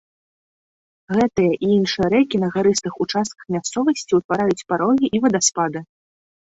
[1.17, 5.79] Гэтыя і іншыя рэкі на гарыстых участках мясцовасці ўтвараюць парогі і вадаспады.